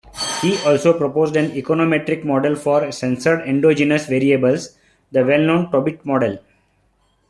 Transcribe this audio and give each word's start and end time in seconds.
He 0.41 0.57
also 0.65 0.97
proposed 0.97 1.35
an 1.35 1.51
econometric 1.51 2.25
model 2.25 2.55
for 2.55 2.91
censored 2.91 3.41
endogenous 3.47 4.07
variables, 4.07 4.75
the 5.11 5.23
well-known 5.23 5.69
"Tobit 5.69 6.03
model". 6.03 6.39